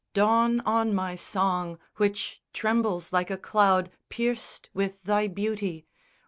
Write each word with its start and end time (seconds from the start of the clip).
Dawn 0.15 0.61
on 0.61 0.95
my 0.95 1.13
song 1.15 1.77
which 1.97 2.41
trembles 2.53 3.13
like 3.13 3.29
a 3.29 3.37
cloud 3.37 3.91
Pierced 4.09 4.71
with 4.73 5.03
thy 5.03 5.27
beauty. 5.27 5.85